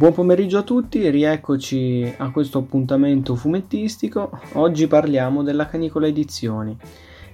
[0.00, 4.30] Buon pomeriggio a tutti, rieccoci a questo appuntamento fumettistico.
[4.54, 6.74] Oggi parliamo della Canicola Edizioni.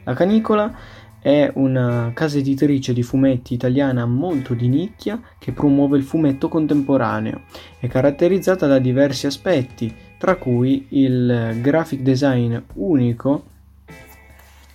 [0.03, 0.77] La Canicola
[1.21, 7.42] è una casa editrice di fumetti italiana molto di nicchia che promuove il fumetto contemporaneo.
[7.79, 13.44] È caratterizzata da diversi aspetti, tra cui il graphic design unico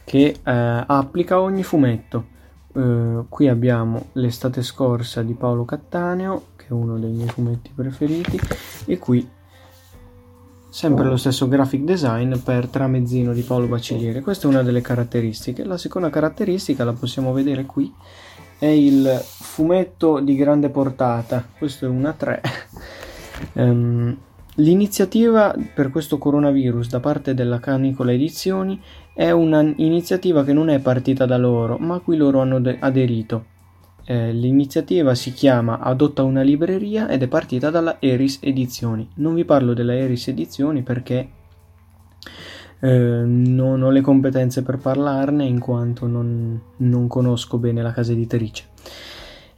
[0.06, 2.40] che eh, applica ogni fumetto.
[2.74, 8.40] Uh, qui abbiamo l'estate scorsa di Paolo Cattaneo è uno dei miei fumetti preferiti
[8.86, 9.30] e qui
[10.70, 15.66] sempre lo stesso graphic design per tramezzino di Paolo Baciliere questa è una delle caratteristiche.
[15.66, 17.94] La seconda caratteristica la possiamo vedere qui
[18.58, 21.46] è il fumetto di grande portata.
[21.58, 22.42] Questo è una 3
[23.54, 24.18] um,
[24.56, 28.80] L'iniziativa per questo coronavirus da parte della Canicola Edizioni
[29.14, 33.46] è un'iniziativa che non è partita da loro, ma a cui loro hanno aderito.
[34.04, 39.08] Eh, l'iniziativa si chiama Adotta una libreria ed è partita dalla Eris Edizioni.
[39.16, 41.30] Non vi parlo della Eris Edizioni perché
[42.82, 48.12] eh, non ho le competenze per parlarne in quanto non, non conosco bene la casa
[48.12, 48.66] editrice.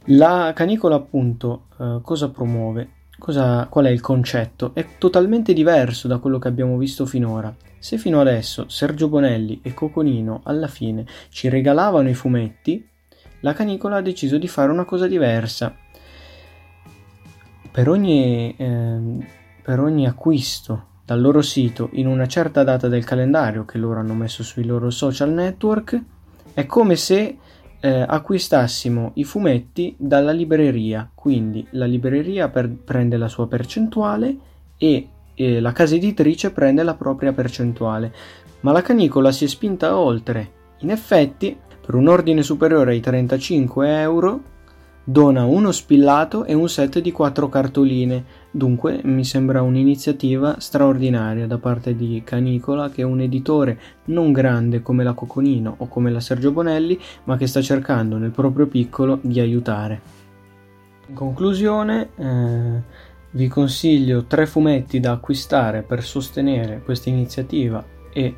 [0.08, 3.02] La canicola appunto eh, cosa promuove?
[3.24, 4.72] Cosa, qual è il concetto?
[4.74, 7.56] È totalmente diverso da quello che abbiamo visto finora.
[7.78, 12.86] Se fino adesso Sergio Bonelli e Coconino alla fine ci regalavano i fumetti,
[13.40, 15.74] la canicola ha deciso di fare una cosa diversa.
[17.72, 19.26] Per ogni, eh,
[19.62, 24.12] per ogni acquisto dal loro sito in una certa data del calendario che loro hanno
[24.12, 25.98] messo sui loro social network,
[26.52, 27.38] è come se
[27.84, 31.10] eh, acquistassimo i fumetti dalla libreria.
[31.14, 34.34] Quindi la libreria per, prende la sua percentuale
[34.78, 38.10] e eh, la casa editrice prende la propria percentuale.
[38.60, 40.62] Ma la canicola si è spinta oltre.
[40.78, 44.40] In effetti, per un ordine superiore ai 35 euro
[45.04, 48.24] dona uno spillato e un set di quattro cartoline.
[48.50, 54.80] Dunque mi sembra un'iniziativa straordinaria da parte di Canicola, che è un editore non grande
[54.80, 59.18] come la Coconino o come la Sergio Bonelli, ma che sta cercando nel proprio piccolo
[59.22, 60.00] di aiutare.
[61.08, 62.82] In conclusione, eh,
[63.32, 68.34] vi consiglio tre fumetti da acquistare per sostenere questa iniziativa e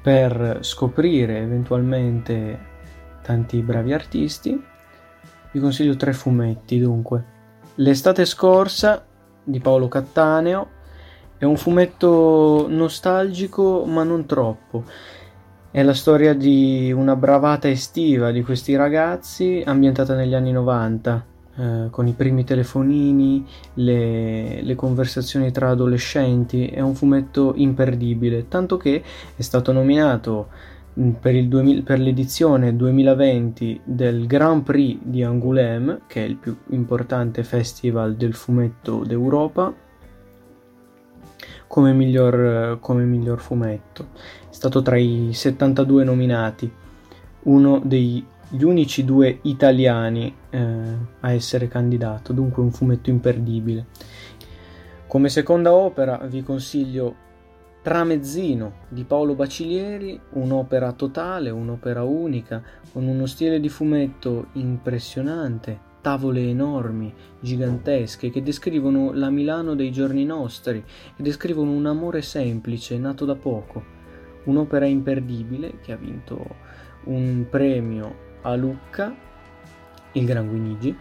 [0.00, 2.70] per scoprire eventualmente
[3.22, 4.60] tanti bravi artisti,
[5.52, 7.24] vi consiglio tre fumetti dunque.
[7.76, 9.04] L'estate scorsa
[9.44, 10.80] di Paolo Cattaneo
[11.38, 14.84] è un fumetto nostalgico ma non troppo.
[15.70, 21.88] È la storia di una bravata estiva di questi ragazzi ambientata negli anni 90 eh,
[21.90, 29.02] con i primi telefonini, le, le, conversazioni tra adolescenti, è un fumetto imperdibile, tanto che
[29.36, 30.48] è stato nominato
[31.20, 37.44] per, 2000, per, l'edizione 2020 del Grand Prix di Angoulême, che è il più importante
[37.44, 39.74] festival del fumetto d'Europa,
[41.66, 44.08] come miglior, come miglior fumetto.
[44.50, 46.70] È stato tra i 72 nominati,
[47.44, 48.24] uno dei
[48.54, 50.60] gli unici due italiani eh,
[51.20, 53.86] a essere candidato, dunque un fumetto imperdibile.
[55.06, 57.14] Come seconda opera vi consiglio
[57.82, 62.62] Tramezzino di Paolo Bacilieri, un'opera totale, un'opera unica,
[62.92, 70.24] con uno stile di fumetto impressionante, tavole enormi, gigantesche, che descrivono la Milano dei giorni
[70.24, 73.82] nostri e descrivono un amore semplice, nato da poco.
[74.44, 76.54] Un'opera imperdibile che ha vinto
[77.06, 79.12] un premio a Lucca,
[80.12, 80.96] il Gran Guinigi,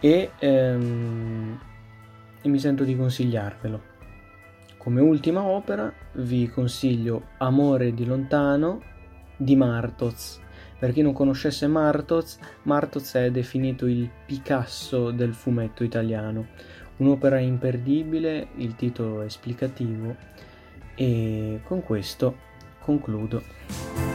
[0.00, 1.60] e, ehm,
[2.42, 3.99] e mi sento di consigliarvelo.
[4.80, 8.80] Come ultima opera vi consiglio Amore di lontano
[9.36, 10.40] di Martoz.
[10.78, 16.46] Per chi non conoscesse Martoz, Martoz è definito il Picasso del fumetto italiano.
[16.96, 20.16] Un'opera imperdibile, il titolo è esplicativo
[20.94, 22.36] e con questo
[22.78, 24.09] concludo.